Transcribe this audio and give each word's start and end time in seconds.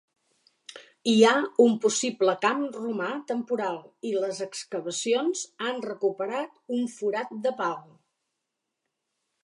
Hi 1.11 1.19
ha 1.27 1.33
un 1.65 1.75
possible 1.83 2.33
camp 2.47 2.63
romà 2.79 3.11
temporal 3.33 3.77
i 4.13 4.15
les 4.25 4.41
excavacions 4.49 5.45
han 5.67 5.85
recuperat 5.89 6.59
un 6.79 6.93
forat 6.99 7.37
de 7.47 7.57
pal. 7.63 7.79